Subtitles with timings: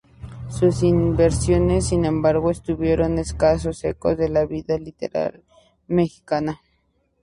[0.49, 5.43] Sus intervenciones, sin embargo, tuvieron escaso eco en la vida literaria
[5.85, 6.59] mexicana.